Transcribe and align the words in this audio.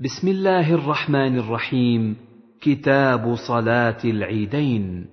بسم 0.00 0.28
الله 0.28 0.74
الرحمن 0.74 1.38
الرحيم. 1.38 2.16
كتاب 2.60 3.34
صلاة 3.48 3.96
العيدين. 4.04 5.06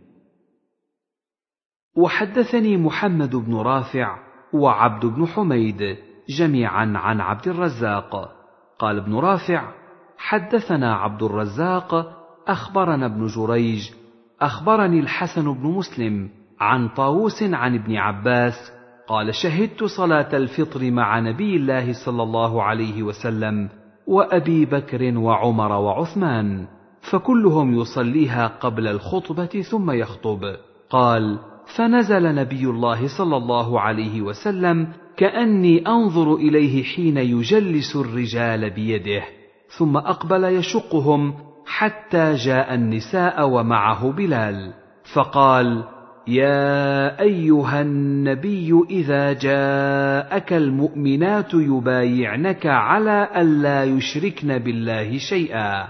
وحدثني 1.97 2.77
محمد 2.77 3.35
بن 3.35 3.55
رافع 3.55 4.17
وعبد 4.53 5.05
بن 5.05 5.27
حميد 5.27 5.97
جميعا 6.29 6.93
عن 6.95 7.21
عبد 7.21 7.47
الرزاق. 7.47 8.31
قال 8.79 8.97
ابن 8.97 9.15
رافع 9.15 9.71
حدثنا 10.17 10.95
عبد 10.95 11.23
الرزاق 11.23 11.93
أخبرنا 12.47 13.05
ابن 13.05 13.27
جريج 13.27 13.89
أخبرني 14.41 14.99
الحسن 14.99 15.53
بن 15.53 15.67
مسلم 15.67 16.29
عن 16.59 16.89
طاووس 16.89 17.43
عن 17.43 17.75
ابن 17.75 17.95
عباس 17.95 18.71
قال 19.07 19.35
شهدت 19.35 19.83
صلاة 19.83 20.37
الفطر 20.37 20.91
مع 20.91 21.19
نبي 21.19 21.55
الله 21.55 22.05
صلى 22.05 22.23
الله 22.23 22.63
عليه 22.63 23.03
وسلم. 23.03 23.82
وأبي 24.07 24.65
بكر 24.65 25.17
وعمر 25.17 25.71
وعثمان 25.71 26.67
فكلهم 27.11 27.79
يصليها 27.81 28.47
قبل 28.47 28.87
الخطبة 28.87 29.61
ثم 29.71 29.91
يخطب. 29.91 30.55
قال 30.89 31.39
فنزل 31.75 32.35
نبي 32.35 32.65
الله 32.65 33.17
صلى 33.17 33.37
الله 33.37 33.79
عليه 33.79 34.21
وسلم 34.21 34.87
كأني 35.17 35.87
أنظر 35.87 36.35
إليه 36.35 36.83
حين 36.83 37.17
يجلس 37.17 37.95
الرجال 37.95 38.69
بيده 38.69 39.23
ثم 39.77 39.97
أقبل 39.97 40.43
يشقهم 40.43 41.33
حتى 41.65 42.33
جاء 42.33 42.73
النساء 42.73 43.49
ومعه 43.49 44.11
بلال 44.11 44.73
فقال 45.13 45.83
يا 46.27 47.19
أيها 47.21 47.81
النبي 47.81 48.83
إذا 48.89 49.33
جاءك 49.33 50.53
المؤمنات 50.53 51.53
يبايعنك 51.53 52.65
على 52.65 53.29
الا 53.35 53.83
يشركن 53.83 54.57
بالله 54.57 55.17
شيئا. 55.17 55.87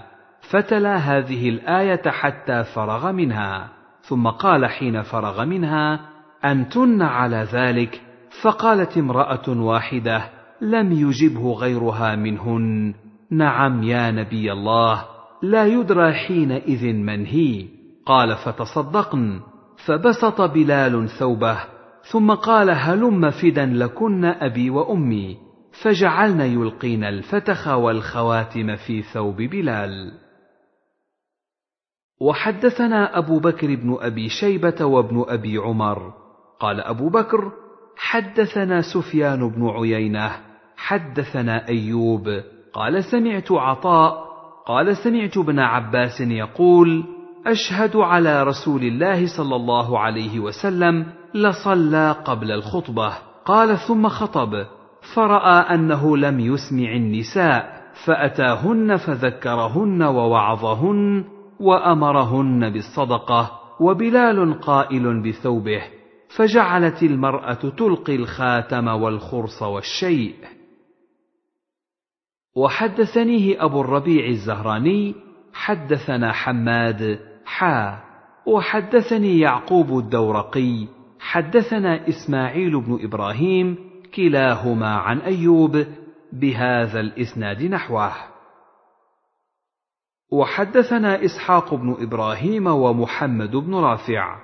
فتلا 0.50 0.96
هذه 0.96 1.48
الآية 1.48 2.10
حتى 2.10 2.64
فرغ 2.64 3.12
منها. 3.12 3.68
ثم 4.00 4.28
قال 4.28 4.66
حين 4.66 5.02
فرغ 5.02 5.44
منها 5.44 6.00
أنتن 6.44 7.02
على 7.02 7.46
ذلك؟ 7.52 8.00
فقالت 8.42 8.98
امرأة 8.98 9.48
واحدة 9.48 10.24
لم 10.60 10.92
يجبه 10.92 11.52
غيرها 11.52 12.16
منهن. 12.16 12.94
نعم 13.30 13.82
يا 13.82 14.10
نبي 14.10 14.52
الله 14.52 15.04
لا 15.42 15.66
يدرى 15.66 16.12
حينئذ 16.12 16.92
من 16.92 17.26
هي. 17.26 17.66
قال 18.06 18.36
فتصدقن. 18.36 19.40
فبسط 19.86 20.40
بلال 20.40 21.08
ثوبه 21.08 21.58
ثم 22.12 22.34
قال 22.34 22.70
هلم 22.70 23.30
فدا 23.30 23.66
لكن 23.66 24.24
أبي 24.24 24.70
وأمي. 24.70 25.38
فجعلن 25.82 26.40
يلقين 26.40 27.04
الفتخ 27.04 27.68
والخواتم 27.68 28.76
في 28.76 29.02
ثوب 29.02 29.36
بلال. 29.36 30.12
وحدثنا 32.20 33.18
أبو 33.18 33.38
بكر 33.38 33.74
بن 33.74 33.96
أبي 34.00 34.28
شيبة 34.28 34.84
وابن 34.84 35.24
أبي 35.28 35.58
عمر. 35.58 36.12
قال 36.60 36.80
أبو 36.80 37.08
بكر 37.08 37.52
حدثنا 37.96 38.80
سفيان 38.80 39.48
بن 39.48 39.68
عيينة 39.68 40.30
حدثنا 40.76 41.68
أيوب 41.68 42.28
قال 42.72 43.04
سمعت 43.04 43.52
عطاء 43.52 44.24
قال 44.66 44.96
سمعت 44.96 45.36
ابن 45.36 45.58
عباس 45.58 46.20
يقول 46.20 47.04
أشهد 47.46 47.96
على 47.96 48.42
رسول 48.42 48.82
الله 48.82 49.36
صلى 49.36 49.56
الله 49.56 49.98
عليه 49.98 50.40
وسلم 50.40 51.06
لصلى 51.34 52.16
قبل 52.24 52.50
الخطبة. 52.50 53.12
قال 53.44 53.78
ثم 53.78 54.08
خطب. 54.08 54.66
فرأى 55.14 55.74
أنه 55.74 56.16
لم 56.16 56.40
يسمع 56.40 56.92
النساء 56.92 57.84
فأتاهن 58.06 58.96
فذكرهن 58.96 60.02
ووعظهن 60.02 61.24
وأمرهن 61.60 62.70
بالصدقة 62.70 63.60
وبلال 63.80 64.60
قائل 64.60 65.22
بثوبه 65.22 65.82
فجعلت 66.36 67.02
المرأة 67.02 67.54
تلقي 67.54 68.16
الخاتم 68.16 68.88
والخرص 68.88 69.62
والشيء. 69.62 70.34
وحدثنيه 72.56 73.64
أبو 73.64 73.80
الربيع 73.80 74.26
الزهراني 74.26 75.14
حدثنا 75.54 76.32
حماد 76.32 77.18
حا 77.58 77.98
وحدثني 78.46 79.38
يعقوب 79.38 79.98
الدورقي 79.98 80.86
حدثنا 81.20 82.08
إسماعيل 82.08 82.80
بن 82.80 82.98
إبراهيم 83.02 83.76
كلاهما 84.14 84.96
عن 84.96 85.18
أيوب 85.18 85.86
بهذا 86.32 87.00
الإسناد 87.00 87.62
نحوه. 87.62 88.12
وحدثنا 90.32 91.24
إسحاق 91.24 91.74
بن 91.74 91.96
إبراهيم 92.00 92.66
ومحمد 92.66 93.56
بن 93.56 93.74
رافع. 93.74 94.36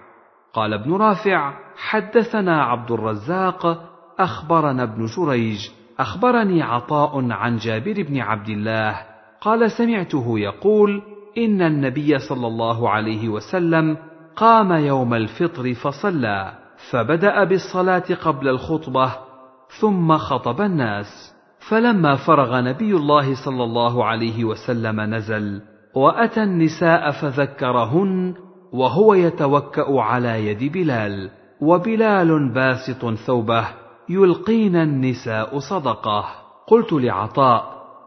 قال 0.52 0.74
ابن 0.74 0.92
رافع 0.92 1.54
حدثنا 1.76 2.62
عبد 2.62 2.90
الرزاق 2.90 3.90
أخبرنا 4.18 4.82
ابن 4.82 5.06
جريج 5.16 5.68
أخبرني 5.98 6.62
عطاء 6.62 7.30
عن 7.30 7.56
جابر 7.56 8.02
بن 8.02 8.20
عبد 8.20 8.48
الله 8.48 9.06
قال 9.40 9.70
سمعته 9.70 10.38
يقول 10.38 11.09
إن 11.38 11.62
النبي 11.62 12.18
صلى 12.18 12.46
الله 12.46 12.90
عليه 12.90 13.28
وسلم 13.28 13.96
قام 14.36 14.72
يوم 14.72 15.14
الفطر 15.14 15.74
فصلى 15.74 16.52
فبدأ 16.90 17.44
بالصلاة 17.44 18.04
قبل 18.24 18.48
الخطبة 18.48 19.12
ثم 19.80 20.16
خطب 20.16 20.60
الناس 20.60 21.34
فلما 21.68 22.16
فرغ 22.16 22.60
نبي 22.60 22.94
الله 22.96 23.44
صلى 23.44 23.64
الله 23.64 24.04
عليه 24.04 24.44
وسلم 24.44 25.00
نزل 25.00 25.62
وأتى 25.94 26.42
النساء 26.42 27.10
فذكرهن 27.10 28.34
وهو 28.72 29.14
يتوكأ 29.14 30.00
على 30.00 30.46
يد 30.46 30.72
بلال 30.72 31.30
وبلال 31.60 32.52
باسط 32.54 33.14
ثوبه 33.14 33.68
يلقين 34.08 34.76
النساء 34.76 35.58
صدقه. 35.58 36.24
قلت 36.66 36.92
لعطاء 36.92 37.64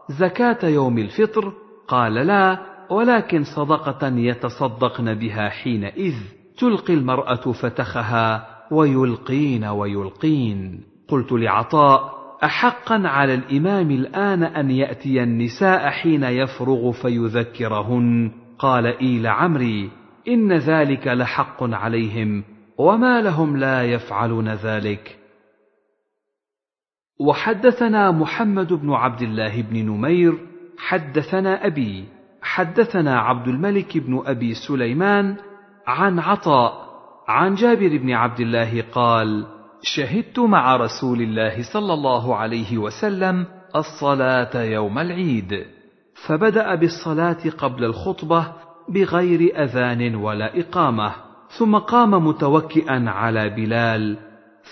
زكاة 0.08 0.68
يوم 0.68 0.98
الفطر؟ 0.98 1.52
قال 1.88 2.14
لا 2.14 2.73
ولكن 2.90 3.42
صدقة 3.56 4.08
يتصدقن 4.08 5.14
بها 5.14 5.48
حينئذ 5.48 6.14
تلقي 6.58 6.94
المرأة 6.94 7.52
فتخها 7.52 8.46
ويلقين 8.70 9.64
ويلقين. 9.64 10.80
قلت 11.08 11.32
لعطاء 11.32 12.14
احقا 12.44 13.02
على 13.08 13.34
الإمام 13.34 13.90
الآن 13.90 14.42
أن 14.42 14.70
يأتي 14.70 15.22
النساء 15.22 15.90
حين 15.90 16.22
يفرغ 16.22 16.92
فيذكرهن؟ 16.92 18.32
قال 18.58 18.86
إي 18.86 19.18
لعمري 19.18 19.90
إن 20.28 20.52
ذلك 20.52 21.06
لحق 21.06 21.62
عليهم 21.62 22.44
وما 22.78 23.20
لهم 23.20 23.56
لا 23.56 23.82
يفعلون 23.82 24.48
ذلك. 24.48 25.18
وحدثنا 27.20 28.10
محمد 28.10 28.72
بن 28.72 28.92
عبد 28.92 29.22
الله 29.22 29.62
بن 29.62 29.76
نمير 29.86 30.38
حدثنا 30.78 31.66
أبي 31.66 32.04
حدثنا 32.44 33.20
عبد 33.20 33.48
الملك 33.48 33.98
بن 33.98 34.22
أبي 34.26 34.54
سليمان 34.54 35.36
عن 35.86 36.18
عطاء 36.18 36.84
عن 37.28 37.54
جابر 37.54 37.98
بن 37.98 38.10
عبد 38.10 38.40
الله 38.40 38.84
قال 38.92 39.46
شهدت 39.82 40.38
مع 40.38 40.76
رسول 40.76 41.22
الله 41.22 41.62
صلى 41.72 41.94
الله 41.94 42.36
عليه 42.36 42.78
وسلم 42.78 43.46
الصلاة 43.76 44.62
يوم 44.62 44.98
العيد 44.98 45.66
فبدأ 46.26 46.74
بالصلاة 46.74 47.50
قبل 47.58 47.84
الخطبة 47.84 48.52
بغير 48.88 49.62
أذان 49.62 50.14
ولا 50.14 50.60
إقامة 50.60 51.12
ثم 51.58 51.76
قام 51.76 52.26
متوكئا 52.26 53.10
على 53.10 53.48
بلال 53.48 54.18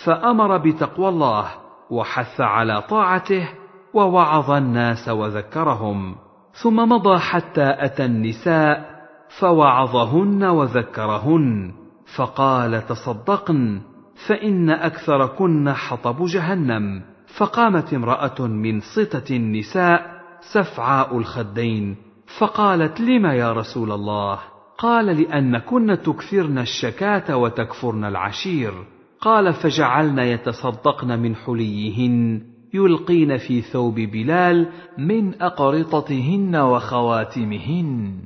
فأمر 0.05 0.57
بتقوى 0.57 1.09
الله 1.09 1.51
وحث 1.91 2.41
على 2.41 2.83
طاعته 2.83 3.49
ووعظ 3.95 4.51
الناس 4.51 5.09
وذكرهم. 5.09 6.17
ثم 6.53 6.77
مضى 6.77 7.19
حتى 7.19 7.75
أتى 7.79 8.05
النساء 8.05 8.93
فوعظهن 9.39 10.45
وذكرهن 10.45 11.73
فقال 12.17 12.87
تصدقن 12.87 13.81
فإن 14.29 14.71
أكثركن 14.71 15.73
حطب 15.73 16.27
جهنم. 16.27 17.03
فقامت 17.39 17.95
امرأة 17.95 18.47
من 18.47 18.81
سطه 18.81 19.37
النساء 19.37 20.23
سفعاء 20.53 21.19
الخدين 21.19 21.97
فقالت 22.39 23.01
لم 23.01 23.27
يا 23.27 23.53
رسول 23.53 23.93
الله؟ 23.93 24.39
قال 24.79 25.07
لانكن 25.07 25.99
تكثرن 26.05 26.59
الشكاة 26.59 27.37
وتكفرن 27.37 28.05
العشير. 28.05 28.73
قال 29.21 29.53
فجعلن 29.53 30.19
يتصدقن 30.19 31.19
من 31.19 31.37
حليهن. 31.37 32.52
يلقين 32.75 33.37
في 33.37 33.61
ثوب 33.61 33.95
بلال 33.95 34.73
من 34.99 35.43
أقرطتهن 35.43 36.57
وخواتمهن. 36.57 38.23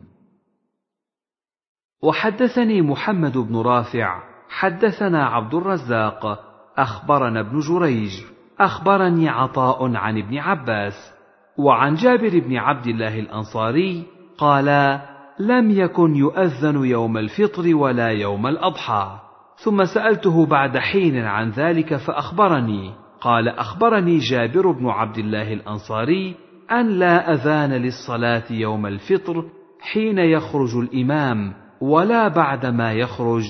وحدثني 2.03 2.83
محمد 2.83 3.39
بن 3.39 3.57
رافع 3.57 4.23
حدثنا 4.49 5.27
عبد 5.27 5.55
الرزاق 5.55 6.41
أخبرنا 6.79 7.41
ابن 7.41 7.59
جريج 7.59 8.13
أخبرني 8.61 9.29
عطاء 9.29 9.97
عن 9.97 10.19
ابن 10.19 10.39
عباس 10.39 11.13
وعن 11.59 11.95
جابر 11.95 12.39
بن 12.39 12.57
عبد 12.57 12.87
الله 12.87 13.21
الأنصاري 13.21 14.07
قال 14.39 15.01
لم 15.39 15.71
يكن 15.71 16.17
يؤذن 16.17 16.85
يوم 16.85 17.17
الفطر 17.19 17.77
ولا 17.77 18.09
يوم 18.09 18.47
الأضحى 18.47 19.19
ثم 19.57 19.85
سألته 19.85 20.47
بعد 20.47 20.79
حين 20.79 21.25
عن 21.25 21.51
ذلك 21.51 21.97
فأخبرني. 21.97 23.06
قال 23.21 23.49
أخبرني 23.49 24.19
جابر 24.19 24.71
بن 24.71 24.87
عبد 24.87 25.19
الله 25.19 25.53
الأنصاري 25.53 26.35
أن 26.71 26.89
لا 26.89 27.33
أذان 27.33 27.73
للصلاة 27.73 28.45
يوم 28.51 28.87
الفطر 28.87 29.45
حين 29.81 30.19
يخرج 30.19 30.77
الإمام 30.77 31.55
ولا 31.81 32.29
بعد 32.29 32.67
ما 32.67 32.93
يخرج 32.93 33.45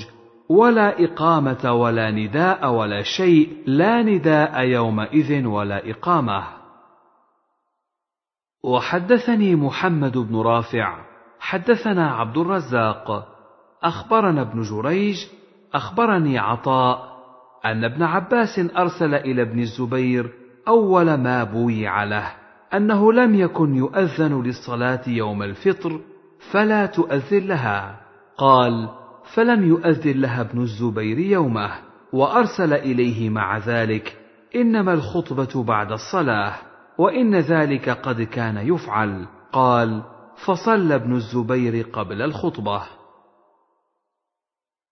ولا 0.48 1.04
إقامة 1.04 1.72
ولا 1.72 2.10
نداء 2.10 2.72
ولا 2.72 3.02
شيء 3.02 3.62
لا 3.66 4.02
نداء 4.02 4.60
يومئذ 4.60 5.46
ولا 5.46 5.90
إقامة. 5.90 6.44
وحدثني 8.64 9.54
محمد 9.54 10.18
بن 10.18 10.36
رافع 10.36 11.04
حدثنا 11.40 12.10
عبد 12.10 12.38
الرزاق 12.38 13.28
أخبرنا 13.82 14.42
ابن 14.42 14.62
جريج 14.62 15.16
أخبرني 15.74 16.38
عطاء 16.38 17.15
أن 17.72 17.84
ابن 17.84 18.02
عباس 18.02 18.58
أرسل 18.58 19.14
إلى 19.14 19.42
ابن 19.42 19.58
الزبير 19.58 20.30
أول 20.68 21.14
ما 21.14 21.44
بويع 21.44 22.04
له 22.04 22.32
أنه 22.74 23.12
لم 23.12 23.34
يكن 23.34 23.74
يؤذن 23.74 24.42
للصلاة 24.42 25.00
يوم 25.06 25.42
الفطر 25.42 26.00
فلا 26.52 26.86
تؤذن 26.86 27.46
لها. 27.46 28.00
قال 28.38 28.88
فلم 29.34 29.68
يؤذن 29.68 30.20
لها 30.20 30.40
ابن 30.40 30.62
الزبير 30.62 31.18
يومه 31.18 31.70
وأرسل 32.12 32.72
إليه 32.72 33.30
مع 33.30 33.58
ذلك 33.58 34.16
إنما 34.56 34.92
الخطبة 34.92 35.64
بعد 35.64 35.92
الصلاة 35.92 36.52
وإن 36.98 37.34
ذلك 37.34 37.88
قد 37.88 38.22
كان 38.22 38.56
يفعل. 38.56 39.26
قال 39.52 40.02
فصلى 40.46 40.94
ابن 40.94 41.14
الزبير 41.14 41.86
قبل 41.92 42.22
الخطبة. 42.22 42.82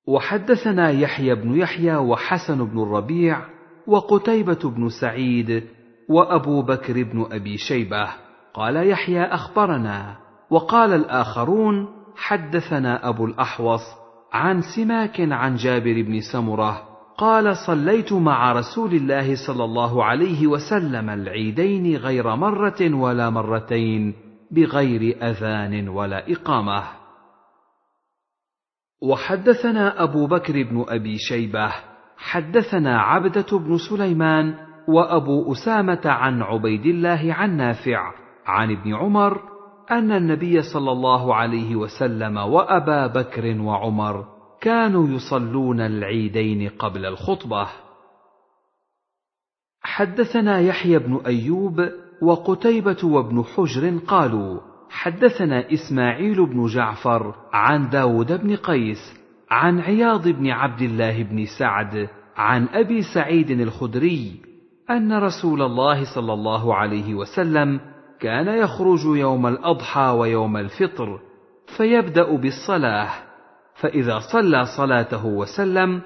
وحدثنا 0.07 0.91
يحيى 0.91 1.35
بن 1.35 1.55
يحيى 1.55 1.97
وحسن 1.97 2.65
بن 2.65 2.83
الربيع 2.83 3.41
وقتيبة 3.87 4.59
بن 4.65 4.89
سعيد 4.89 5.65
وأبو 6.09 6.63
بكر 6.63 7.03
بن 7.03 7.27
أبي 7.33 7.57
شيبة. 7.57 8.09
قال 8.55 8.89
يحيى 8.89 9.25
أخبرنا 9.25 10.17
وقال 10.51 10.93
الآخرون 10.93 11.89
حدثنا 12.17 13.09
أبو 13.09 13.25
الأحوص 13.25 13.81
عن 14.33 14.61
سماك 14.77 15.21
عن 15.21 15.57
جابر 15.57 16.03
بن 16.03 16.21
سمرة 16.33 16.83
قال 17.19 17.57
صليت 17.57 18.13
مع 18.13 18.53
رسول 18.53 18.95
الله 18.95 19.47
صلى 19.47 19.65
الله 19.65 20.05
عليه 20.05 20.47
وسلم 20.47 21.11
العيدين 21.11 21.97
غير 21.97 22.37
مرة 22.37 22.95
ولا 22.95 23.31
مرتين 23.31 24.15
بغير 24.51 25.17
أذان 25.23 25.89
ولا 25.89 26.33
إقامة. 26.33 27.04
وحدثنا 29.05 30.03
أبو 30.03 30.27
بكر 30.27 30.63
بن 30.63 30.85
أبي 30.89 31.19
شيبة 31.19 31.73
حدثنا 32.17 33.01
عبدة 33.01 33.59
بن 33.59 33.79
سليمان 33.91 34.55
وأبو 34.89 35.53
أسامة 35.53 36.01
عن 36.05 36.43
عبيد 36.43 36.87
الله 36.87 37.35
عن 37.35 37.57
نافع 37.57 38.13
عن 38.47 38.71
ابن 38.71 38.95
عمر 38.95 39.41
أن 39.91 40.13
النبي 40.13 40.63
صلى 40.63 40.93
الله 40.93 41.35
عليه 41.35 41.77
وسلم 41.77 42.37
وأبا 42.37 43.07
بكر 43.07 43.61
وعمر 43.61 44.25
كانوا 44.61 45.09
يصلون 45.09 45.81
العيدين 45.81 46.69
قبل 46.69 47.07
الخطبة. 47.07 47.69
حدثنا 49.83 50.61
يحيى 50.61 50.99
بن 50.99 51.21
أيوب 51.27 51.89
وقتيبة 52.23 52.97
وابن 53.05 53.45
حجر 53.45 53.99
قالوا 53.99 54.61
حدثنا 54.95 55.73
إسماعيل 55.73 56.47
بن 56.47 56.67
جعفر 56.67 57.35
عن 57.53 57.91
داود 57.91 58.33
بن 58.43 58.57
قيس 58.57 59.21
عن 59.51 59.81
عياض 59.81 60.29
بن 60.29 60.51
عبد 60.51 60.83
الله 60.83 61.23
بن 61.23 61.45
سعد 61.59 62.09
عن 62.37 62.69
أبي 62.69 63.03
سعيد 63.03 63.51
الخدري 63.51 64.41
أن 64.91 65.13
رسول 65.13 65.63
الله 65.63 66.15
صلى 66.15 66.33
الله 66.33 66.75
عليه 66.75 67.15
وسلم 67.15 67.81
كان 68.21 68.49
يخرج 68.49 69.05
يوم 69.05 69.47
الأضحى 69.47 70.17
ويوم 70.19 70.57
الفطر 70.57 71.21
فيبدأ 71.77 72.37
بالصلاة 72.37 73.09
فإذا 73.75 74.19
صلى 74.33 74.65
صلاته 74.77 75.27
وسلم 75.27 76.01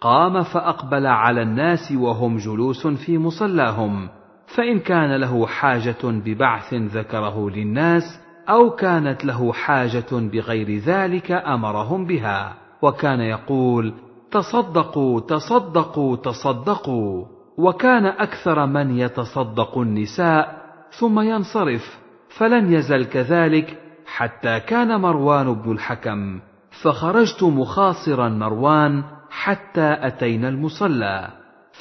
قام 0.00 0.42
فأقبل 0.42 1.06
على 1.06 1.42
الناس 1.42 1.92
وهم 1.92 2.36
جلوس 2.36 2.86
في 2.86 3.18
مصلاهم 3.18 4.08
فإن 4.56 4.78
كان 4.78 5.16
له 5.16 5.46
حاجة 5.46 6.04
ببعث 6.04 6.74
ذكره 6.74 7.50
للناس 7.50 8.21
أو 8.48 8.70
كانت 8.70 9.24
له 9.24 9.52
حاجة 9.52 10.10
بغير 10.12 10.78
ذلك 10.78 11.32
أمرهم 11.32 12.06
بها. 12.06 12.54
وكان 12.82 13.20
يقول 13.20 13.94
تصدقوا 14.30 15.20
تصدقوا 15.20 16.16
تصدقوا. 16.16 17.24
وكان 17.58 18.06
أكثر 18.06 18.66
من 18.66 18.98
يتصدق 18.98 19.78
النساء 19.78 20.62
ثم 20.98 21.20
ينصرف 21.20 21.98
فلم 22.38 22.72
يزل 22.72 23.04
كذلك 23.04 23.78
حتى 24.06 24.60
كان 24.60 25.00
مروان 25.00 25.54
بن 25.54 25.72
الحكم. 25.72 26.40
فخرجت 26.82 27.42
مخاصرا 27.42 28.28
مروان 28.28 29.04
حتى 29.30 29.96
أتينا 30.00 30.48
المصلى. 30.48 31.28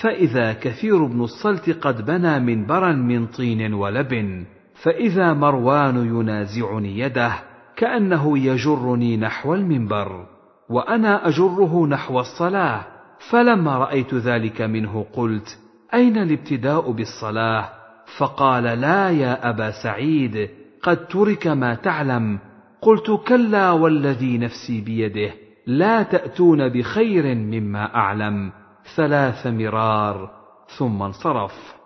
فإذا 0.02 0.54
كثير 0.54 1.06
بن 1.06 1.22
الصلت 1.22 1.70
قد 1.70 2.06
بنى 2.06 2.40
منبرا 2.40 2.92
من 2.92 3.28
طين 3.28 3.74
ولبن. 3.74 4.46
فإذا 4.84 5.34
مروان 5.34 5.96
ينازعني 5.98 7.00
يده 7.00 7.34
كأنه 7.76 8.38
يجرني 8.38 9.18
نحو 9.18 9.54
المنبر 9.54 10.26
وأنا 10.70 11.28
أجره 11.28 11.88
نحو 11.88 12.20
الصلاة 12.20 12.84
فلما 13.30 13.78
رأيت 13.78 14.14
ذلك 14.14 14.62
منه 14.62 15.06
قلت 15.14 15.60
أين 15.94 16.18
الابتداء 16.18 16.92
بالصلاة؟ 16.92 17.70
فقال 18.18 18.64
لا 18.64 19.10
يا 19.10 19.50
أبا 19.50 19.72
سعيد 19.84 20.50
قد 20.84 21.08
ترك 21.08 21.48
ما 21.48 21.76
تعلم. 21.76 22.40
قلت 22.82 23.12
كلا 23.28 23.72
والذي 23.72 24.38
نفسي 24.38 24.82
بيده 24.82 25.34
لا 25.68 26.04
تأتون 26.04 26.70
بخير 26.70 27.36
مما 27.36 27.96
أعلم. 27.96 28.52
ثلاث 28.96 29.48
مرار 29.48 30.32
ثم 30.78 31.02
انصرف. 31.02 31.81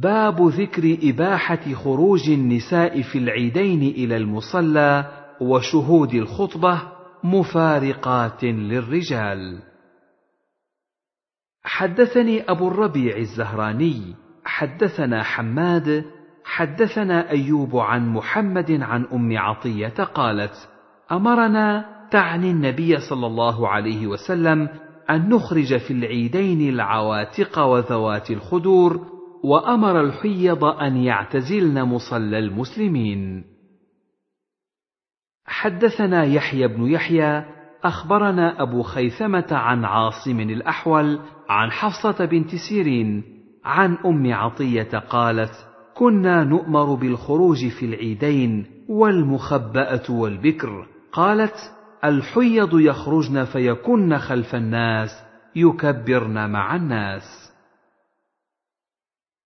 باب 0.00 0.48
ذكر 0.48 0.98
إباحة 1.02 1.72
خروج 1.74 2.30
النساء 2.30 3.02
في 3.02 3.18
العيدين 3.18 3.82
إلى 3.82 4.16
المصلى 4.16 5.04
وشهود 5.40 6.14
الخطبة 6.14 6.82
مفارقات 7.24 8.44
للرجال. 8.44 9.58
حدثني 11.64 12.42
أبو 12.50 12.68
الربيع 12.68 13.16
الزهراني 13.16 14.14
حدثنا 14.44 15.22
حماد 15.22 16.04
حدثنا 16.44 17.30
أيوب 17.30 17.76
عن 17.76 18.08
محمد 18.08 18.70
عن 18.70 19.04
أم 19.04 19.38
عطية 19.38 20.04
قالت 20.04 20.68
أمرنا 21.12 21.84
تعني 22.10 22.50
النبي 22.50 22.96
صلى 23.10 23.26
الله 23.26 23.68
عليه 23.68 24.06
وسلم 24.06 24.68
أن 25.10 25.28
نخرج 25.28 25.76
في 25.76 25.90
العيدين 25.90 26.68
العواتق 26.74 27.58
وذوات 27.58 28.30
الخدور 28.30 29.13
وأمر 29.44 30.00
الحيض 30.00 30.64
أن 30.64 30.96
يعتزلن 30.96 31.82
مصلى 31.82 32.38
المسلمين. 32.38 33.44
حدثنا 35.46 36.24
يحيى 36.24 36.68
بن 36.68 36.86
يحيى 36.86 37.44
أخبرنا 37.84 38.62
أبو 38.62 38.82
خيثمة 38.82 39.46
عن 39.50 39.84
عاصم 39.84 40.40
الأحول 40.40 41.18
عن 41.48 41.70
حفصة 41.70 42.24
بنت 42.24 42.54
سيرين 42.68 43.24
عن 43.64 43.96
أم 44.06 44.32
عطية 44.32 44.98
قالت 44.98 45.66
كنا 45.94 46.44
نؤمر 46.44 46.94
بالخروج 46.94 47.68
في 47.68 47.86
العيدين 47.86 48.66
والمخبأة 48.88 50.10
والبكر 50.10 50.86
قالت 51.12 51.56
الحيض 52.04 52.80
يخرجن 52.80 53.44
فيكن 53.44 54.18
خلف 54.18 54.54
الناس 54.54 55.10
يكبرن 55.56 56.50
مع 56.50 56.76
الناس 56.76 57.43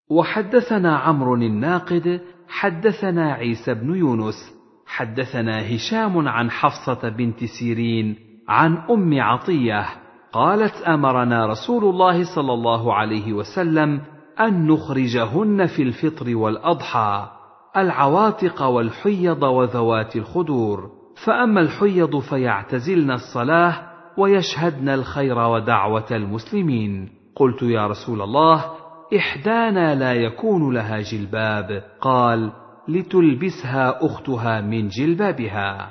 وحدثنا 0.10 0.98
عمرو 0.98 1.36
الناقد 1.36 2.22
حدثنا 2.48 3.34
عيسى 3.34 3.74
بن 3.74 3.96
يونس 3.96 4.58
حدثنا 4.86 5.76
هشام 5.76 6.28
عن 6.28 6.52
حفصة 6.52 7.10
بنت 7.10 7.44
سيرين 7.44 8.16
عن 8.48 8.78
أم 8.78 9.22
عطية 9.22 9.86
قالت 10.34 10.82
أمرنا 10.82 11.46
رسول 11.46 11.84
الله 11.84 12.36
صلى 12.36 12.54
الله 12.54 12.94
عليه 12.94 13.34
وسلم 13.34 14.02
أن 14.40 14.68
نخرجهن 14.68 15.66
في 15.66 15.84
الفطر 15.84 16.36
والأضحى 16.36 17.28
العواتق 17.78 18.62
والحيض 18.62 19.44
وذوات 19.44 20.16
الخدور 20.16 20.92
فأما 21.26 21.62
الحيض 21.62 22.20
فيعتزلن 22.20 23.12
الصلاة 23.12 23.74
ويشهدن 24.18 24.90
الخير 24.90 25.40
ودعوة 25.40 26.06
المسلمين. 26.12 27.10
قلت 27.36 27.64
يا 27.64 27.88
رسول 27.88 28.22
الله 28.22 28.66
إحدانا 29.16 29.96
لا 29.96 30.14
يكون 30.14 30.74
لها 30.74 31.02
جلباب. 31.02 31.84
قال 32.02 32.52
لتلبسها 32.88 34.06
أختها 34.06 34.62
من 34.62 34.88
جلبابها. 34.88 35.90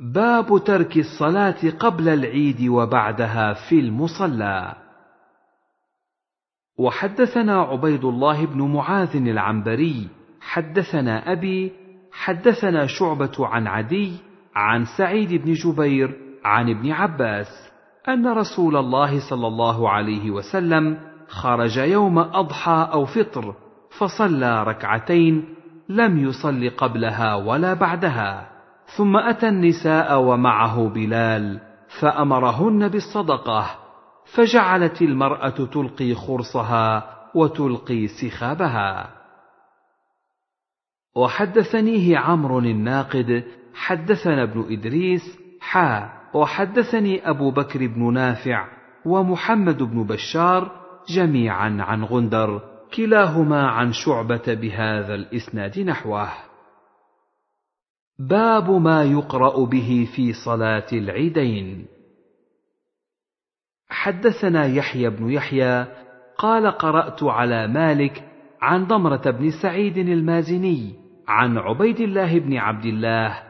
باب 0.00 0.64
ترك 0.64 0.96
الصلاة 0.96 1.70
قبل 1.78 2.08
العيد 2.08 2.68
وبعدها 2.68 3.52
في 3.52 3.80
المصلى. 3.80 4.86
وحدثنا 6.78 7.62
عبيد 7.62 8.04
الله 8.04 8.46
بن 8.46 8.72
معاذ 8.72 9.16
العنبري 9.16 10.08
حدثنا 10.40 11.32
أبي 11.32 11.72
حدثنا 12.12 12.86
شعبة 12.86 13.46
عن 13.46 13.66
عدي 13.66 14.12
عن 14.54 14.84
سعيد 14.98 15.34
بن 15.34 15.52
جبير 15.52 16.16
عن 16.44 16.70
ابن 16.70 16.92
عباس 16.92 17.72
أن 18.08 18.26
رسول 18.26 18.76
الله 18.76 19.30
صلى 19.30 19.46
الله 19.46 19.90
عليه 19.90 20.30
وسلم 20.30 20.98
خرج 21.28 21.76
يوم 21.76 22.18
أضحى 22.18 22.88
أو 22.92 23.04
فطر 23.04 23.54
فصلى 23.98 24.64
ركعتين 24.64 25.54
لم 25.88 26.18
يصل 26.18 26.70
قبلها 26.70 27.34
ولا 27.34 27.74
بعدها. 27.74 28.48
ثم 28.96 29.16
أتى 29.16 29.48
النساء 29.48 30.20
ومعه 30.20 30.88
بلال 30.88 31.60
فأمرهن 32.00 32.88
بالصدقة. 32.88 33.66
فجعلت 34.34 35.02
المرأة 35.02 35.48
تلقي 35.48 36.14
خرصها 36.14 37.16
وتلقي 37.34 38.06
سخابها. 38.06 39.08
وحدثنيه 41.16 42.18
عمرو 42.18 42.58
الناقد 42.58 43.44
حدثنا 43.74 44.42
ابن 44.42 44.66
إدريس 44.70 45.38
حا. 45.60 46.16
وحدثني 46.34 47.30
أبو 47.30 47.50
بكر 47.50 47.86
بن 47.86 48.12
نافع 48.12 48.68
ومحمد 49.04 49.82
بن 49.82 50.02
بشار 50.02 50.85
جميعا 51.08 51.76
عن 51.80 52.04
غندر 52.04 52.62
كلاهما 52.96 53.66
عن 53.66 53.92
شعبة 53.92 54.54
بهذا 54.54 55.14
الإسناد 55.14 55.78
نحوه. 55.78 56.28
باب 58.18 58.70
ما 58.70 59.04
يقرأ 59.04 59.64
به 59.64 60.08
في 60.16 60.32
صلاة 60.32 60.86
العيدين. 60.92 61.86
حدثنا 63.88 64.66
يحيى 64.66 65.10
بن 65.10 65.30
يحيى 65.30 65.86
قال 66.38 66.66
قرأت 66.66 67.22
على 67.22 67.66
مالك 67.66 68.24
عن 68.60 68.84
ضمرة 68.84 69.30
بن 69.30 69.50
سعيد 69.62 69.98
المازني 69.98 70.94
عن 71.28 71.58
عبيد 71.58 72.00
الله 72.00 72.38
بن 72.38 72.56
عبد 72.56 72.84
الله 72.84 73.42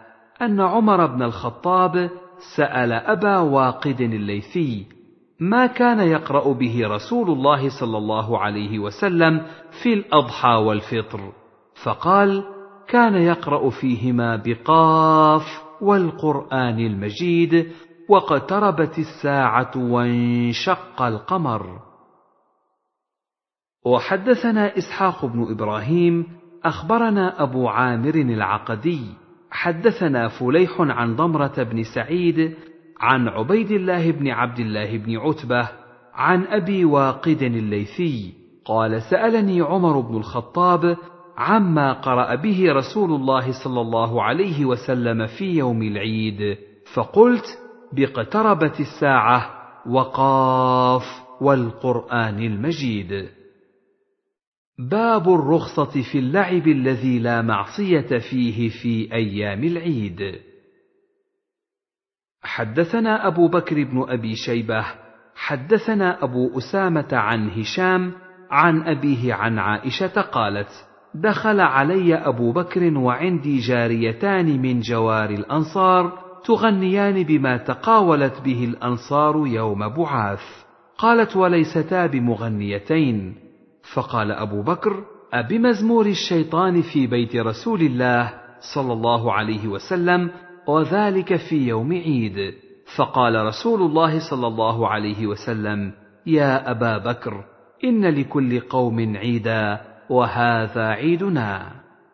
أن 0.43 0.61
عمر 0.61 1.07
بن 1.07 1.23
الخطاب 1.23 2.11
سأل 2.57 2.93
أبا 2.93 3.39
واقد 3.39 4.01
الليثي 4.01 4.87
ما 5.41 5.67
كان 5.67 6.01
يقرأ 6.01 6.53
به 6.53 6.81
رسول 6.85 7.31
الله 7.31 7.81
صلى 7.81 7.99
الله 7.99 8.39
عليه 8.39 8.79
وسلم 8.79 9.47
في 9.83 9.95
الأضحى 9.95 10.55
والفطر. 10.55 11.33
فقال 11.85 12.45
كان 12.89 13.15
يقرأ 13.15 13.71
فيهما 13.71 14.37
بقاف 14.37 15.43
والقرآن 15.81 16.79
المجيد 16.81 17.73
واقتربت 18.09 18.99
الساعة 18.99 19.71
وانشق 19.77 21.03
القمر. 21.03 21.79
وحدثنا 23.87 24.79
إسحاق 24.79 25.25
بن 25.25 25.51
إبراهيم 25.51 26.27
أخبرنا 26.65 27.43
أبو 27.43 27.69
عامر 27.69 28.15
العقدي 28.15 29.01
حدثنا 29.51 30.29
فليح 30.29 30.81
عن 30.81 31.17
ضمرة 31.17 31.63
بن 31.63 31.83
سعيد 31.95 32.57
عن 33.01 33.29
عبيد 33.29 33.71
الله 33.71 34.11
بن 34.11 34.29
عبد 34.29 34.59
الله 34.59 34.99
بن 34.99 35.17
عتبة 35.17 35.69
عن 36.15 36.45
أبي 36.45 36.85
واقد 36.85 37.43
الليثي 37.43 38.35
قال 38.65 39.03
سألني 39.03 39.61
عمر 39.61 40.01
بن 40.01 40.17
الخطاب 40.17 40.97
عما 41.37 41.93
قرأ 41.93 42.35
به 42.35 42.73
رسول 42.73 43.13
الله 43.13 43.65
صلى 43.65 43.81
الله 43.81 44.23
عليه 44.23 44.65
وسلم 44.65 45.27
في 45.27 45.45
يوم 45.45 45.83
العيد 45.83 46.59
فقلت 46.95 47.45
باقتربت 47.93 48.81
الساعة 48.81 49.51
وقاف 49.87 51.03
والقرآن 51.41 52.39
المجيد. 52.39 53.29
باب 54.79 55.29
الرخصة 55.29 56.03
في 56.13 56.19
اللعب 56.19 56.69
الذي 56.69 57.19
لا 57.19 57.43
معصية 57.43 58.19
فيه 58.31 58.69
في 58.69 59.13
أيام 59.13 59.65
العيد. 59.65 60.41
حدثنا 62.47 63.27
أبو 63.27 63.49
بكر 63.49 63.85
بن 63.85 64.05
أبي 64.09 64.35
شيبة 64.35 64.85
حدثنا 65.37 66.25
أبو 66.25 66.59
أسامة 66.59 67.09
عن 67.13 67.51
هشام 67.51 68.13
عن 68.51 68.83
أبيه 68.83 69.35
عن 69.35 69.59
عائشة 69.59 70.21
قالت 70.21 70.87
دخل 71.15 71.61
علي 71.61 72.15
أبو 72.15 72.53
بكر 72.53 72.99
وعندي 72.99 73.59
جاريتان 73.59 74.63
من 74.63 74.81
جوار 74.81 75.31
الأنصار 75.31 76.13
تغنيان 76.45 77.23
بما 77.23 77.57
تقاولت 77.57 78.41
به 78.45 78.65
الأنصار 78.65 79.47
يوم 79.47 79.89
بعاث 79.89 80.43
قالت 80.99 81.37
وليستا 81.37 82.07
بمغنيتين 82.07 83.35
فقال 83.95 84.33
أبو 84.33 84.63
بكر 84.63 85.05
أبمزمور 85.33 86.07
الشيطان 86.07 86.83
في 86.83 87.07
بيت 87.07 87.37
رسول 87.37 87.81
الله 87.81 88.33
صلى 88.75 88.93
الله 88.93 89.33
عليه 89.33 89.69
وسلم 89.69 90.31
وذلك 90.69 91.37
في 91.37 91.57
يوم 91.57 91.93
عيد. 91.93 92.55
فقال 92.97 93.47
رسول 93.47 93.83
الله 93.83 94.31
صلى 94.31 94.47
الله 94.47 94.89
عليه 94.89 95.27
وسلم 95.27 95.93
يا 96.27 96.71
أبا 96.71 96.99
بكر 96.99 97.45
إن 97.85 98.07
لكل 98.07 98.61
قوم 98.61 99.17
عيدا 99.17 99.81
وهذا 100.11 100.87
عيدنا. 100.87 101.73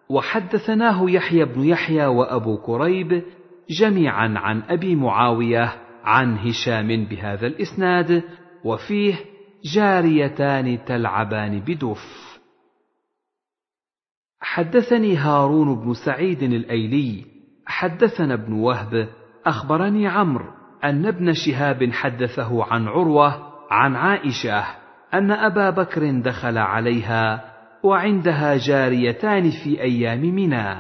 وحدثناه 0.09 1.11
يحيى 1.11 1.45
بن 1.45 1.65
يحيى 1.65 2.07
وأبو 2.07 2.57
كريب 2.57 3.23
جميعا 3.71 4.35
عن 4.37 4.63
أبي 4.63 4.97
معاوية 4.97 5.73
عن 6.05 6.39
هشام 6.39 7.05
بهذا 7.05 7.47
الإسناد 7.47 8.23
وفيه 8.65 9.15
جاريتان 9.75 10.85
تلعبان 10.85 11.61
بدف. 11.61 12.33
حدثني 14.41 15.17
هارون 15.17 15.75
بن 15.85 15.95
سعيد 16.07 16.43
الأيلي 16.43 17.32
حدثنا 17.83 18.35
ابن 18.35 18.53
وهب 18.53 19.09
أخبرني 19.47 20.09
عمرو 20.09 20.45
أن 20.85 21.07
ابن 21.07 21.33
شهاب 21.33 21.91
حدثه 21.93 22.65
عن 22.65 22.89
عروة 22.89 23.35
عن 23.71 23.97
عائشة 23.97 24.65
أن 25.15 25.31
أبا 25.31 25.71
بكر 25.71 26.21
دخل 26.21 26.59
عليها 26.59 27.45
وعندها 27.83 28.57
جاريتان 28.57 29.51
في 29.51 29.81
أيام 29.81 30.21
منى 30.21 30.77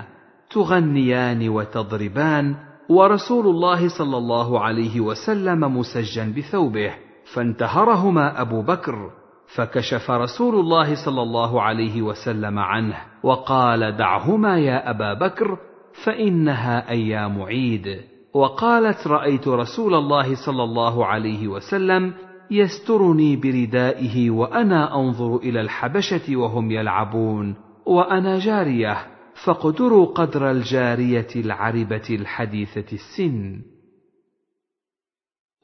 تغنيان 0.50 1.48
وتضربان 1.48 2.56
ورسول 2.88 3.46
الله 3.46 3.88
صلى 3.88 4.16
الله 4.16 4.60
عليه 4.60 5.00
وسلم 5.00 5.78
مسجا 5.78 6.34
بثوبه 6.36 6.94
فانتهرهما 7.34 8.40
أبو 8.40 8.62
بكر 8.62 9.10
فكشف 9.56 10.10
رسول 10.10 10.54
الله 10.54 11.04
صلى 11.04 11.22
الله 11.22 11.62
عليه 11.62 12.02
وسلم 12.02 12.58
عنه 12.58 12.96
وقال 13.22 13.96
دعهما 13.96 14.58
يا 14.58 14.90
أبا 14.90 15.14
بكر 15.14 15.58
فإنها 16.04 16.90
أيام 16.90 17.42
عيد. 17.42 18.00
وقالت 18.34 19.06
رأيت 19.06 19.48
رسول 19.48 19.94
الله 19.94 20.46
صلى 20.46 20.64
الله 20.64 21.06
عليه 21.06 21.48
وسلم 21.48 22.14
يسترني 22.50 23.36
بردائه 23.36 24.30
وأنا 24.30 24.94
أنظر 24.94 25.36
إلى 25.36 25.60
الحبشة 25.60 26.36
وهم 26.36 26.70
يلعبون 26.70 27.54
وأنا 27.86 28.38
جارية 28.38 29.06
فاقدروا 29.44 30.06
قدر 30.06 30.50
الجارية 30.50 31.28
العربة 31.36 32.06
الحديثة 32.10 32.92
السن. 32.92 33.62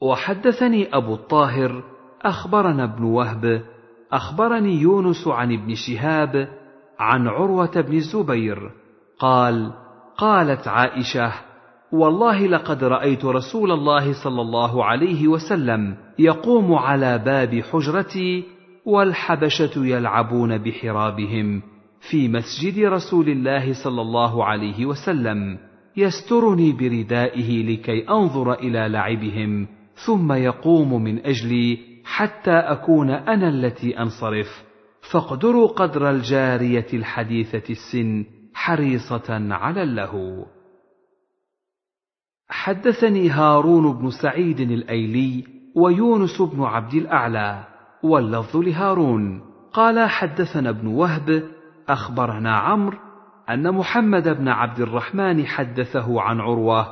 وحدثني 0.01 0.95
أبو 0.95 1.13
الطاهر 1.13 1.83
أخبرنا 2.21 2.83
ابن 2.83 3.03
وهب 3.03 3.65
أخبرني 4.11 4.81
يونس 4.81 5.27
عن 5.27 5.53
ابن 5.53 5.75
شهاب 5.75 6.49
عن 6.99 7.27
عروة 7.27 7.81
بن 7.81 7.95
الزبير 7.95 8.71
قال 9.19 9.73
قالت 10.19 10.67
عائشة 10.67 11.33
والله 11.91 12.47
لقد 12.47 12.83
رأيت 12.83 13.25
رسول 13.25 13.71
الله 13.71 14.23
صلى 14.23 14.41
الله 14.41 14.85
عليه 14.85 15.27
وسلم 15.27 15.95
يقوم 16.19 16.73
على 16.73 17.17
باب 17.17 17.61
حجرتي 17.71 18.43
والحبشة 18.85 19.85
يلعبون 19.85 20.57
بحرابهم 20.57 21.61
في 22.09 22.27
مسجد 22.27 22.79
رسول 22.79 23.29
الله 23.29 23.73
صلى 23.83 24.01
الله 24.01 24.45
عليه 24.45 24.85
وسلم 24.85 25.57
يسترني 25.97 26.71
بردائه 26.71 27.63
لكي 27.63 28.09
أنظر 28.09 28.53
إلى 28.53 28.89
لعبهم 28.89 29.67
ثم 30.05 30.33
يقوم 30.33 31.03
من 31.03 31.25
أجلي 31.25 31.77
حتى 32.05 32.51
أكون 32.51 33.09
أنا 33.09 33.49
التي 33.49 33.99
أنصرف 33.99 34.63
فاقدروا 35.11 35.67
قدر 35.67 36.09
الجارية 36.09 36.87
الحديثة 36.93 37.63
السن 37.69 38.38
حريصة 38.59 39.53
على 39.53 39.83
اللهو. 39.83 40.45
حدثني 42.49 43.29
هارون 43.29 43.93
بن 43.93 44.09
سعيد 44.09 44.59
الأيلي 44.59 45.43
ويونس 45.75 46.41
بن 46.41 46.63
عبد 46.63 46.93
الأعلى 46.93 47.63
واللفظ 48.03 48.57
لهارون. 48.57 49.41
قال 49.73 50.09
حدثنا 50.09 50.69
ابن 50.69 50.87
وهب 50.87 51.43
أخبرنا 51.89 52.57
عمرو 52.57 52.97
أن 53.49 53.71
محمد 53.71 54.29
بن 54.29 54.47
عبد 54.47 54.79
الرحمن 54.79 55.45
حدثه 55.45 56.21
عن 56.21 56.39
عروة. 56.39 56.87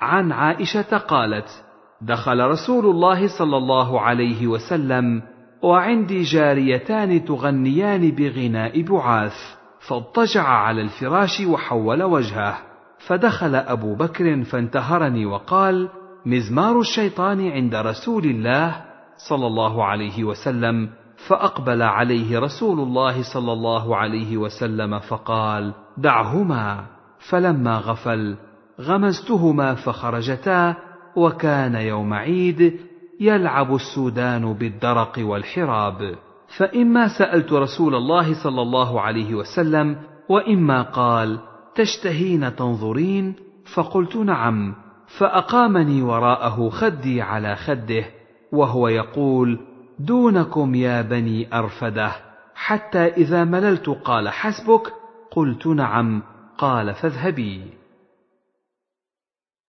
عن 0.00 0.32
عائشة 0.32 0.98
قالت 0.98 1.64
دخل 2.00 2.40
رسول 2.46 2.86
الله 2.86 3.38
صلى 3.38 3.56
الله 3.56 4.00
عليه 4.00 4.46
وسلم 4.46 5.22
وعندي 5.62 6.22
جاريتان 6.22 7.24
تغنيان 7.24 8.10
بغناء 8.10 8.82
بعاث. 8.82 9.59
فاضطجع 9.88 10.42
على 10.42 10.82
الفراش 10.82 11.40
وحول 11.40 12.02
وجهه. 12.02 12.58
فدخل 13.06 13.54
أبو 13.54 13.94
بكر 13.94 14.44
فانتهرني 14.44 15.26
وقال 15.26 15.88
مزمار 16.26 16.80
الشيطان 16.80 17.50
عند 17.50 17.74
رسول 17.74 18.24
الله 18.24 18.82
صلى 19.28 19.46
الله 19.46 19.84
عليه 19.84 20.24
وسلم. 20.24 20.90
فأقبل 21.28 21.82
عليه 21.82 22.38
رسول 22.38 22.80
الله 22.80 23.22
صلى 23.34 23.52
الله 23.52 23.96
عليه 23.96 24.36
وسلم 24.36 24.98
فقال 24.98 25.74
دعهما. 25.96 26.86
فلما 27.30 27.78
غفل 27.78 28.36
غمزتهما 28.80 29.74
فخرجتا 29.74 30.76
وكان 31.16 31.74
يوم 31.74 32.14
عيد 32.14 32.80
يلعب 33.20 33.74
السودان 33.74 34.52
بالدرق 34.52 35.18
والحراب. 35.18 36.14
فإما 36.56 37.08
سألت 37.18 37.52
رسول 37.52 37.94
الله 37.94 38.42
صلى 38.42 38.62
الله 38.62 39.00
عليه 39.00 39.34
وسلم 39.34 39.96
وإما 40.28 40.82
قال 40.82 41.38
تشتهين 41.74 42.56
تنظرين؟ 42.56 43.34
فقلت 43.74 44.16
نعم 44.16 44.74
فأقامني 45.18 46.02
وراءه 46.02 46.68
خدي 46.68 47.22
على 47.22 47.56
خده 47.56 48.04
وهو 48.52 48.88
يقول 48.88 49.58
دونكم 49.98 50.74
يا 50.74 51.02
بني 51.02 51.58
أرفدة. 51.58 52.12
حتى 52.54 52.98
إذا 52.98 53.44
مللت 53.44 53.88
قال 53.88 54.28
حسبك 54.28 54.92
قلت 55.30 55.66
نعم 55.66 56.22
قال 56.58 56.94
فاذهبي. 56.94 57.62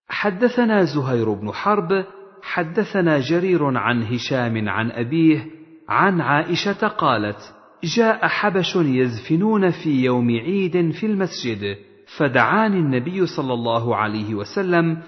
حدثنا 0.09 0.83
زهير 0.83 1.33
بن 1.33 1.51
حرب 1.51 2.05
حدثنا 2.41 3.19
جرير 3.19 3.77
عن 3.77 4.03
هشام 4.03 4.69
عن 4.69 4.91
أبيه 4.91 5.60
عن 5.91 6.21
عائشة 6.21 6.87
قالت 6.87 7.53
جاء 7.83 8.27
حبش 8.27 8.75
يزفنون 8.75 9.69
في 9.69 10.03
يوم 10.03 10.29
عيد 10.29 10.91
في 10.91 11.05
المسجد 11.05 11.77
فدعاني 12.17 12.77
النبي 12.77 13.25
صلى 13.25 13.53
الله 13.53 13.95
عليه 13.95 14.35
وسلم 14.35 15.01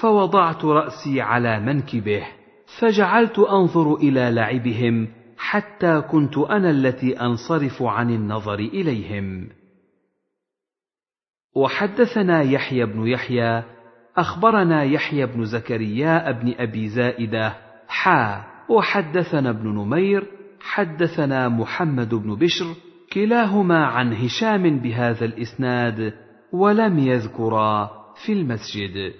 فوضعت 0.00 0.64
رأسي 0.64 1.20
على 1.20 1.60
منكبه 1.60 2.26
فجعلت 2.78 3.38
أنظر 3.38 3.94
إلى 3.94 4.30
لعبهم 4.30 5.08
حتى 5.38 6.00
كنت 6.00 6.38
أنا 6.38 6.70
التي 6.70 7.20
أنصرف 7.20 7.82
عن 7.82 8.10
النظر 8.10 8.58
إليهم. 8.58 9.48
وحدثنا 11.56 12.42
يحيى 12.42 12.86
بن 12.86 13.06
يحيى 13.06 13.62
أخبرنا 14.16 14.84
يحيى 14.84 15.26
بن 15.26 15.44
زكريا 15.44 16.30
بن 16.30 16.54
أبي 16.58 16.88
زائدة 16.88 17.56
حا 17.88 18.50
وحدثنا 18.70 19.50
ابن 19.50 19.68
نمير 19.68 20.26
حدثنا 20.60 21.48
محمد 21.48 22.14
بن 22.14 22.34
بشر 22.34 22.66
كلاهما 23.12 23.86
عن 23.86 24.12
هشام 24.12 24.78
بهذا 24.78 25.24
الإسناد 25.24 26.14
ولم 26.52 26.98
يذكرا 26.98 27.90
في 28.26 28.32
المسجد. 28.32 29.12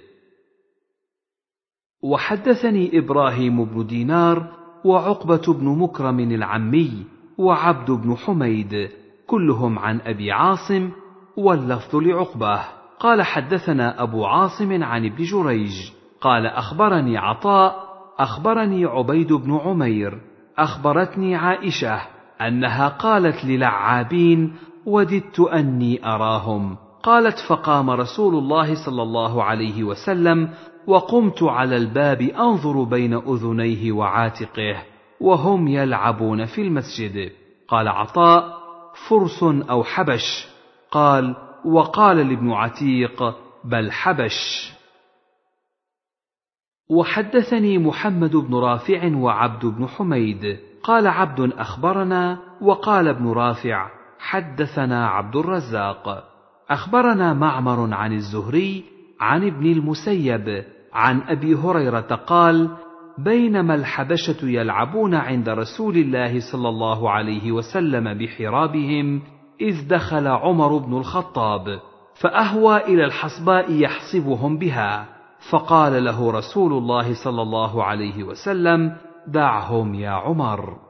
وحدثني 2.02 2.99
إبراهيم 2.99 3.64
بن 3.64 3.87
دينار 3.87 4.52
وعقبة 4.85 5.54
بن 5.59 5.78
مكرم 5.78 6.21
العمي 6.21 7.07
وعبد 7.38 7.90
بن 7.90 8.16
حميد 8.16 8.88
كلهم 9.26 9.78
عن 9.78 10.00
أبي 10.00 10.33
عاصم 10.33 10.90
واللفظ 11.37 11.97
لعقبة. 11.97 12.61
قال 13.00 13.23
حدثنا 13.23 14.02
أبو 14.02 14.25
عاصم 14.25 14.83
عن 14.83 15.07
ابن 15.07 15.25
جريج 15.25 15.73
قال 16.21 16.46
أخبرني 16.46 17.18
عطاء 17.18 17.89
أخبرني 18.20 18.85
عبيد 18.85 19.33
بن 19.33 19.56
عمير 19.56 20.20
أخبرتني 20.59 21.37
عائشة 21.37 22.00
أنها 22.40 22.88
قالت 22.88 23.44
للعابين 23.44 24.56
وددت 24.87 25.40
أني 25.40 26.06
أراهم. 26.06 26.76
قالت 27.02 27.38
فقام 27.48 27.90
رسول 27.90 28.35
الله 28.35 28.85
صلى 28.87 29.02
الله 29.02 29.44
عليه 29.44 29.85
وسلم 29.85 30.50
وقمت 30.87 31.42
على 31.42 31.76
الباب 31.76 32.22
أنظر 32.22 32.83
بين 32.83 33.14
أذنيه 33.14 33.92
وعاتقه 33.92 34.83
وهم 35.20 35.68
يلعبون 35.68 36.44
في 36.44 36.62
المسجد. 36.62 37.33
قال 37.68 37.88
عطاء 37.88 38.44
فرس 39.09 39.42
أو 39.70 39.85
حبش. 39.85 40.48
قال 40.90 41.37
وقال 41.64 42.16
لابن 42.16 42.52
عتيق 42.52 43.35
بل 43.64 43.92
حبش. 43.92 44.72
وحدثني 46.90 47.79
محمد 47.79 48.37
بن 48.37 48.55
رافع 48.55 49.16
وعبد 49.16 49.66
بن 49.66 49.87
حميد. 49.87 50.59
قال 50.83 51.07
عبد 51.07 51.40
أخبرنا 51.40 52.38
وقال 52.61 53.09
ابن 53.09 53.29
رافع 53.33 53.90
حدثنا 54.18 55.09
عبد 55.09 55.37
الرزاق. 55.37 56.24
أخبرنا 56.70 57.35
معمر 57.35 57.94
عن 57.94 58.12
الزهري 58.12 58.85
عن 59.20 59.46
ابن 59.46 59.66
المسيب 59.66 60.64
عن 60.92 61.20
أبي 61.20 61.55
هريرة 61.55 62.00
قال 62.26 62.70
بينما 63.18 63.74
الحبشة 63.74 64.48
يلعبون 64.48 65.14
عند 65.14 65.48
رسول 65.48 65.96
الله 65.96 66.40
صلى 66.53 66.68
الله 66.68 67.11
عليه 67.11 67.53
وسلم 67.53 68.18
بحرابهم 68.18 69.22
إذ 69.61 69.88
دخل 69.88 70.26
عمر 70.26 70.79
بن 70.79 70.96
الخطاب 70.96 71.81
فأهوى 72.20 72.76
إلى 72.76 73.05
الحصباء 73.05 73.72
يحصبهم 73.72 74.59
بها. 74.59 75.19
فقال 75.50 76.05
له 76.05 76.33
رسول 76.33 76.72
الله 76.72 77.24
صلى 77.24 77.42
الله 77.42 77.85
عليه 77.85 78.24
وسلم 78.24 78.96
دعهم 79.26 79.94
يا 79.94 80.11
عمر. 80.11 80.89